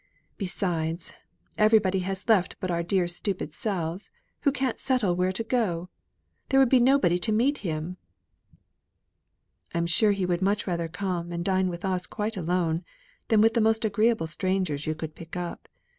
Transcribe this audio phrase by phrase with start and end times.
[0.35, 1.13] Besides,
[1.59, 4.09] everybody has left but our dear stupid selves,
[4.41, 5.89] who can't settle where to go to.
[6.49, 7.97] There would be nobody to meet him."
[9.75, 12.83] "I'm sure he would much rather come and dine with us quite alone
[13.27, 15.67] than with the most agreeable strangers you could pick up.